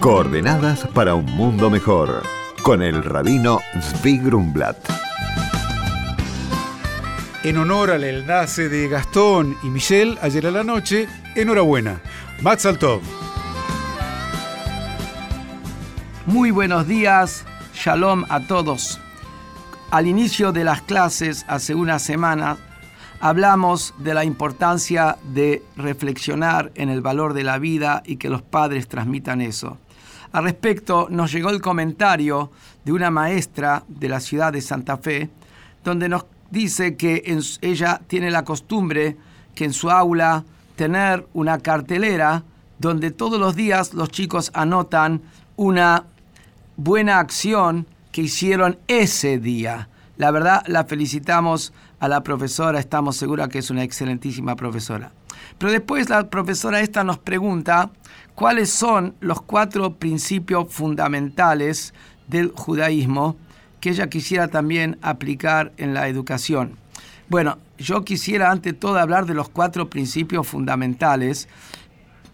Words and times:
Coordenadas 0.00 0.86
para 0.94 1.14
un 1.14 1.26
mundo 1.26 1.68
mejor. 1.68 2.22
Con 2.62 2.80
el 2.80 3.04
rabino 3.04 3.58
Zvi 3.82 4.16
Grumblat. 4.16 4.78
En 7.42 7.58
honor 7.58 7.90
al 7.90 8.04
enlace 8.04 8.70
de 8.70 8.88
Gastón 8.88 9.58
y 9.62 9.66
Michelle 9.66 10.16
ayer 10.22 10.46
a 10.46 10.52
la 10.52 10.64
noche, 10.64 11.06
enhorabuena. 11.34 12.00
Matzal 12.40 12.78
Tov. 12.78 13.02
Muy 16.24 16.50
buenos 16.50 16.88
días, 16.88 17.44
shalom 17.74 18.24
a 18.30 18.40
todos. 18.46 18.98
Al 19.90 20.06
inicio 20.06 20.50
de 20.52 20.64
las 20.64 20.80
clases, 20.80 21.44
hace 21.46 21.74
una 21.74 21.98
semana, 21.98 22.56
hablamos 23.20 23.92
de 23.98 24.14
la 24.14 24.24
importancia 24.24 25.18
de 25.24 25.62
reflexionar 25.76 26.72
en 26.74 26.88
el 26.88 27.02
valor 27.02 27.34
de 27.34 27.44
la 27.44 27.58
vida 27.58 28.02
y 28.06 28.16
que 28.16 28.30
los 28.30 28.40
padres 28.40 28.88
transmitan 28.88 29.42
eso. 29.42 29.76
Al 30.32 30.44
respecto, 30.44 31.08
nos 31.10 31.32
llegó 31.32 31.50
el 31.50 31.60
comentario 31.60 32.52
de 32.84 32.92
una 32.92 33.10
maestra 33.10 33.82
de 33.88 34.08
la 34.08 34.20
ciudad 34.20 34.52
de 34.52 34.60
Santa 34.60 34.96
Fe, 34.96 35.28
donde 35.82 36.08
nos 36.08 36.24
dice 36.50 36.96
que 36.96 37.22
ella 37.60 38.00
tiene 38.06 38.30
la 38.30 38.44
costumbre 38.44 39.16
que 39.54 39.64
en 39.64 39.72
su 39.72 39.90
aula 39.90 40.44
tener 40.76 41.26
una 41.34 41.58
cartelera 41.58 42.44
donde 42.78 43.10
todos 43.10 43.38
los 43.38 43.56
días 43.56 43.92
los 43.92 44.08
chicos 44.08 44.50
anotan 44.54 45.20
una 45.56 46.04
buena 46.76 47.18
acción 47.18 47.86
que 48.12 48.22
hicieron 48.22 48.78
ese 48.88 49.38
día. 49.38 49.88
La 50.16 50.30
verdad, 50.30 50.62
la 50.66 50.84
felicitamos 50.84 51.72
a 51.98 52.08
la 52.08 52.22
profesora, 52.22 52.78
estamos 52.78 53.16
seguros 53.16 53.48
que 53.48 53.58
es 53.58 53.70
una 53.70 53.82
excelentísima 53.82 54.56
profesora. 54.56 55.12
Pero 55.58 55.72
después 55.72 56.08
la 56.08 56.28
profesora 56.30 56.80
esta 56.80 57.04
nos 57.04 57.18
pregunta 57.18 57.90
cuáles 58.34 58.70
son 58.70 59.14
los 59.20 59.42
cuatro 59.42 59.94
principios 59.94 60.72
fundamentales 60.72 61.94
del 62.28 62.52
judaísmo 62.54 63.36
que 63.80 63.90
ella 63.90 64.08
quisiera 64.08 64.48
también 64.48 64.98
aplicar 65.02 65.72
en 65.76 65.94
la 65.94 66.08
educación. 66.08 66.76
Bueno, 67.28 67.58
yo 67.78 68.04
quisiera 68.04 68.50
ante 68.50 68.72
todo 68.72 68.98
hablar 68.98 69.26
de 69.26 69.34
los 69.34 69.48
cuatro 69.48 69.88
principios 69.88 70.46
fundamentales 70.46 71.48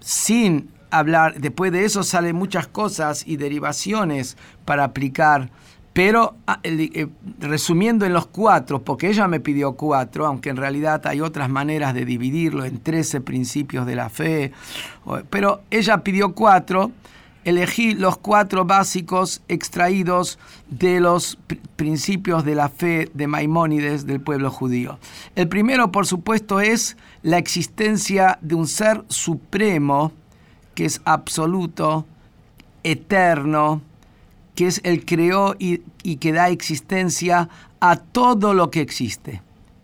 sin 0.00 0.70
hablar, 0.90 1.40
después 1.40 1.72
de 1.72 1.84
eso 1.84 2.02
salen 2.02 2.36
muchas 2.36 2.66
cosas 2.66 3.24
y 3.26 3.36
derivaciones 3.36 4.36
para 4.64 4.84
aplicar 4.84 5.50
pero 5.96 6.34
ah, 6.46 6.60
eh, 6.62 7.08
resumiendo 7.40 8.04
en 8.04 8.12
los 8.12 8.26
cuatro, 8.26 8.82
porque 8.82 9.08
ella 9.08 9.26
me 9.28 9.40
pidió 9.40 9.72
cuatro, 9.76 10.26
aunque 10.26 10.50
en 10.50 10.58
realidad 10.58 11.06
hay 11.06 11.22
otras 11.22 11.48
maneras 11.48 11.94
de 11.94 12.04
dividirlo 12.04 12.66
en 12.66 12.80
trece 12.80 13.22
principios 13.22 13.86
de 13.86 13.96
la 13.96 14.10
fe, 14.10 14.52
pero 15.30 15.62
ella 15.70 16.04
pidió 16.04 16.34
cuatro, 16.34 16.90
elegí 17.46 17.94
los 17.94 18.18
cuatro 18.18 18.66
básicos 18.66 19.40
extraídos 19.48 20.38
de 20.68 21.00
los 21.00 21.38
principios 21.76 22.44
de 22.44 22.56
la 22.56 22.68
fe 22.68 23.10
de 23.14 23.26
Maimónides 23.26 24.04
del 24.04 24.20
pueblo 24.20 24.50
judío. 24.50 24.98
El 25.34 25.48
primero, 25.48 25.92
por 25.92 26.06
supuesto, 26.06 26.60
es 26.60 26.98
la 27.22 27.38
existencia 27.38 28.38
de 28.42 28.54
un 28.54 28.66
ser 28.66 29.02
supremo 29.08 30.12
que 30.74 30.84
es 30.84 31.00
absoluto, 31.06 32.04
eterno, 32.82 33.80
que 34.56 34.66
es 34.66 34.80
el 34.82 35.04
creó 35.04 35.54
y, 35.58 35.82
que 36.16 36.32
da 36.32 36.48
existencia 36.48 37.48
a 37.78 37.96
todo 37.96 38.54
lo 38.54 38.70
que 38.70 38.80
existe. 38.80 39.42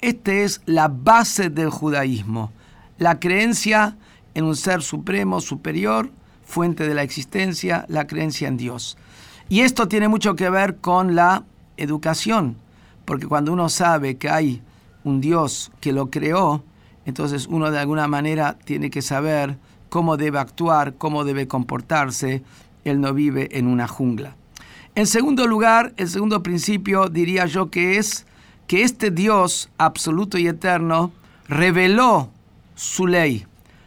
Esta 0.00 0.32
es 0.32 0.62
la 0.64 0.88
base 0.88 1.50
del 1.50 1.70
judaísmo, 1.70 2.50
la 2.98 3.20
creencia 3.20 3.96
en 4.34 4.44
un 4.44 4.56
ser 4.56 4.82
supremo, 4.82 5.40
superior, 5.40 6.10
fuente 6.44 6.88
de 6.88 6.94
la 6.94 7.02
existencia, 7.02 7.84
la 7.88 8.06
creencia 8.06 8.48
en 8.48 8.56
Dios. 8.56 8.96
Y 9.48 9.60
esto 9.60 9.86
tiene 9.86 10.08
mucho 10.08 10.34
que 10.34 10.50
ver 10.50 10.76
con 10.76 11.14
la 11.14 11.44
educación, 11.76 12.56
porque 13.04 13.26
cuando 13.26 13.52
uno 13.52 13.68
sabe 13.68 14.16
que 14.16 14.30
hay 14.30 14.62
un 15.04 15.20
Dios 15.20 15.72
que 15.80 15.92
lo 15.92 16.10
creó, 16.10 16.64
entonces 17.04 17.46
uno 17.46 17.70
de 17.70 17.78
alguna 17.78 18.08
manera 18.08 18.56
tiene 18.64 18.88
que 18.88 19.02
saber 19.02 19.58
cómo 19.90 20.16
debe 20.16 20.38
actuar, 20.38 20.94
cómo 20.94 21.24
debe 21.24 21.46
comportarse. 21.46 22.42
Él 22.84 23.00
no 23.00 23.12
vive 23.12 23.58
en 23.58 23.66
una 23.66 23.86
jungla. 23.86 24.36
En 24.96 25.08
segundo 25.08 25.48
lugar, 25.48 25.92
el 25.96 26.08
segundo 26.08 26.42
principio 26.44 27.08
diría 27.08 27.46
yo 27.46 27.68
que 27.68 27.98
es 27.98 28.26
que 28.68 28.82
este 28.82 29.10
Dios 29.10 29.68
absoluto 29.76 30.38
y 30.38 30.46
eterno 30.46 31.10
reveló 31.48 32.30
su 32.76 33.08
ley, 33.08 33.44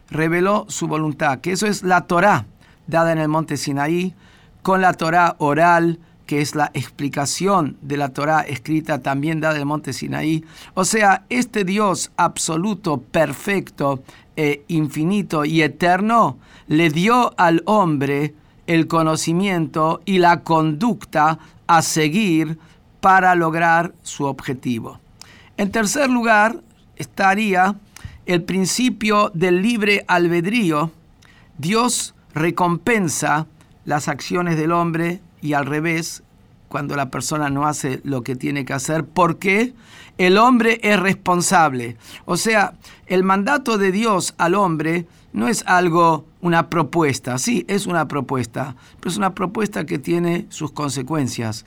reveló 0.10 0.66
su 0.68 0.88
voluntad, 0.88 1.40
que 1.40 1.54
eso 1.54 1.66
es 1.66 1.82
la 1.82 2.02
Torá 2.02 2.46
dada 2.88 3.14
en 3.14 3.20
el 3.20 3.30
monte 3.30 3.56
Sinaí, 3.56 4.14
con 4.62 4.82
la 4.82 4.94
Torá 4.94 5.36
oral, 5.40 6.00
que 6.26 6.42
es 6.42 6.56
la 6.56 6.72
explicación 6.74 7.78
de 7.82 7.96
la 7.96 8.10
Torá 8.10 8.42
escrita 8.42 9.02
también 9.02 9.40
dada 9.40 9.56
en 9.56 9.62
el 9.62 9.66
monte 9.66 9.94
Sinaí. 9.94 10.44
O 10.74 10.84
sea, 10.84 11.24
este 11.30 11.64
Dios 11.64 12.12
absoluto, 12.18 13.00
perfecto, 13.00 14.04
e 14.36 14.64
infinito 14.68 15.46
y 15.46 15.62
eterno 15.62 16.38
le 16.68 16.90
dio 16.90 17.34
al 17.38 17.64
hombre 17.66 18.36
el 18.68 18.88
conocimiento 18.88 20.02
y 20.06 20.20
la 20.20 20.42
conducta 20.44 21.40
a 21.66 21.82
seguir 21.82 22.60
para 23.00 23.36
lograr 23.36 23.94
su 24.04 24.26
objetivo. 24.26 25.00
En 25.58 25.72
tercer 25.72 26.10
lugar 26.10 26.62
estaría 26.98 27.76
el 28.26 28.44
principio 28.44 29.32
del 29.34 29.62
libre 29.62 30.04
albedrío. 30.08 30.92
Dios 31.58 32.14
recompensa 32.34 33.48
las 33.86 34.08
acciones 34.08 34.58
del 34.58 34.74
hombre 34.74 35.22
y 35.42 35.54
al 35.54 35.66
revés 35.66 36.24
cuando 36.70 36.96
la 36.96 37.10
persona 37.10 37.50
no 37.50 37.68
hace 37.68 38.02
lo 38.04 38.24
que 38.24 38.36
tiene 38.36 38.66
que 38.66 38.74
hacer 38.74 39.06
porque 39.06 39.74
el 40.18 40.38
hombre 40.38 40.80
es 40.84 41.00
responsable. 41.00 41.98
O 42.26 42.38
sea, 42.38 42.74
el 43.08 43.24
mandato 43.24 43.78
de 43.78 43.92
Dios 43.92 44.34
al 44.38 44.56
hombre 44.56 45.06
no 45.34 45.48
es 45.48 45.64
algo, 45.68 46.26
una 46.42 46.70
propuesta, 46.70 47.38
sí, 47.38 47.66
es 47.68 47.86
una 47.86 48.08
propuesta, 48.08 48.76
pero 49.00 49.12
es 49.12 49.18
una 49.18 49.36
propuesta 49.36 49.86
que 49.86 50.00
tiene 50.00 50.48
sus 50.50 50.72
consecuencias. 50.72 51.66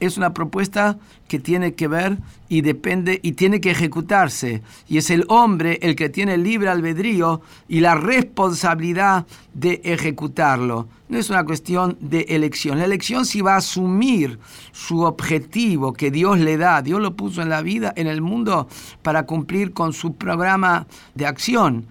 Es 0.00 0.16
una 0.16 0.34
propuesta 0.34 0.98
que 1.28 1.38
tiene 1.38 1.74
que 1.74 1.88
ver 1.88 2.18
y 2.48 2.60
depende 2.60 3.20
y 3.22 3.32
tiene 3.32 3.60
que 3.60 3.70
ejecutarse. 3.70 4.62
Y 4.88 4.98
es 4.98 5.10
el 5.10 5.24
hombre 5.28 5.78
el 5.82 5.96
que 5.96 6.08
tiene 6.08 6.34
el 6.34 6.42
libre 6.42 6.68
albedrío 6.68 7.40
y 7.68 7.80
la 7.80 7.94
responsabilidad 7.94 9.26
de 9.54 9.80
ejecutarlo. 9.84 10.88
No 11.08 11.18
es 11.18 11.30
una 11.30 11.44
cuestión 11.44 11.96
de 12.00 12.26
elección. 12.28 12.78
La 12.78 12.84
elección 12.84 13.24
sí 13.24 13.40
va 13.40 13.54
a 13.54 13.58
asumir 13.58 14.38
su 14.72 15.00
objetivo 15.00 15.92
que 15.92 16.10
Dios 16.10 16.38
le 16.38 16.56
da. 16.56 16.82
Dios 16.82 17.00
lo 17.00 17.14
puso 17.14 17.40
en 17.42 17.48
la 17.48 17.62
vida, 17.62 17.92
en 17.96 18.06
el 18.06 18.20
mundo, 18.20 18.68
para 19.02 19.24
cumplir 19.24 19.72
con 19.72 19.92
su 19.92 20.14
programa 20.14 20.86
de 21.14 21.26
acción. 21.26 21.86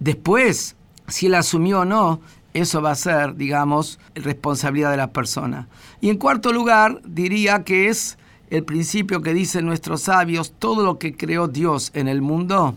Después, 0.00 0.74
si 1.06 1.26
él 1.26 1.34
asumió 1.34 1.80
o 1.80 1.84
no, 1.84 2.20
eso 2.54 2.82
va 2.82 2.92
a 2.92 2.96
ser, 2.96 3.36
digamos, 3.36 3.98
responsabilidad 4.14 4.90
de 4.90 4.96
la 4.96 5.12
persona. 5.12 5.68
Y 6.00 6.10
en 6.10 6.18
cuarto 6.18 6.52
lugar, 6.52 7.00
diría 7.04 7.64
que 7.64 7.88
es 7.88 8.18
el 8.50 8.64
principio 8.64 9.22
que 9.22 9.34
dicen 9.34 9.64
nuestros 9.64 10.02
sabios, 10.02 10.52
todo 10.58 10.84
lo 10.84 10.98
que 10.98 11.16
creó 11.16 11.48
Dios 11.48 11.90
en 11.94 12.08
el 12.08 12.20
mundo 12.20 12.76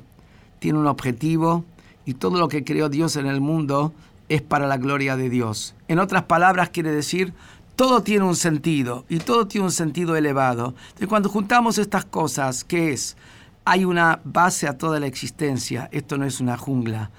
tiene 0.60 0.80
un 0.80 0.88
objetivo 0.88 1.66
y 2.06 2.14
todo 2.14 2.40
lo 2.40 2.48
que 2.48 2.64
creó 2.64 2.88
Dios 2.88 3.18
en 3.18 3.26
el 3.26 3.42
mundo 3.42 3.94
es 4.30 4.42
para 4.42 4.68
la 4.68 4.78
gloria 4.78 5.18
de 5.18 5.30
Dios. 5.30 5.76
En 5.88 6.00
otras 6.00 6.24
palabras, 6.24 6.70
quiere 6.70 6.92
decir, 6.92 7.34
todo 7.76 8.04
tiene 8.04 8.24
un 8.24 8.38
sentido 8.38 9.04
y 9.10 9.20
todo 9.20 9.48
tiene 9.48 9.66
un 9.66 9.72
sentido 9.72 10.16
elevado. 10.16 10.76
Entonces, 10.86 11.08
cuando 11.08 11.30
juntamos 11.30 11.78
estas 11.78 12.06
cosas, 12.06 12.64
¿qué 12.64 12.94
es? 12.94 13.18
hay 13.66 13.84
una 13.84 14.22
base 14.24 14.68
a 14.68 14.78
toda 14.78 15.00
la 15.00 15.08
existencia. 15.08 15.90
Esto 15.92 16.18
no 16.18 16.26
es 16.26 16.40
una 16.40 16.56
jungla. 16.56 17.10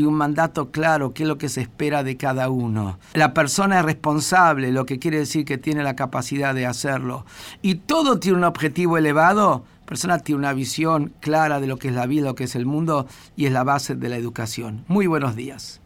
Hay 0.00 0.06
un 0.06 0.14
mandato 0.14 0.70
claro, 0.70 1.12
qué 1.12 1.24
es 1.24 1.28
lo 1.28 1.36
que 1.36 1.50
se 1.50 1.60
espera 1.60 2.02
de 2.02 2.16
cada 2.16 2.48
uno. 2.48 2.98
La 3.12 3.34
persona 3.34 3.80
es 3.80 3.84
responsable, 3.84 4.72
lo 4.72 4.86
que 4.86 4.98
quiere 4.98 5.18
decir 5.18 5.44
que 5.44 5.58
tiene 5.58 5.82
la 5.82 5.94
capacidad 5.94 6.54
de 6.54 6.64
hacerlo. 6.64 7.26
Y 7.60 7.74
todo 7.74 8.18
tiene 8.18 8.38
un 8.38 8.44
objetivo 8.44 8.96
elevado. 8.96 9.62
La 9.80 9.84
persona 9.84 10.18
tiene 10.20 10.38
una 10.38 10.54
visión 10.54 11.12
clara 11.20 11.60
de 11.60 11.66
lo 11.66 11.76
que 11.76 11.88
es 11.88 11.94
la 11.94 12.06
vida, 12.06 12.28
lo 12.28 12.34
que 12.34 12.44
es 12.44 12.56
el 12.56 12.64
mundo 12.64 13.06
y 13.36 13.44
es 13.44 13.52
la 13.52 13.62
base 13.62 13.94
de 13.94 14.08
la 14.08 14.16
educación. 14.16 14.86
Muy 14.88 15.06
buenos 15.06 15.36
días. 15.36 15.82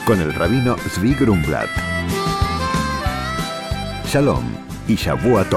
Con 0.05 0.21
el 0.21 0.35
rabino 0.35 0.77
Zvi 0.77 1.15
Grumblat. 1.15 1.71
Shalom 4.15 4.45
y 4.87 4.95
Shavuot 4.95 5.53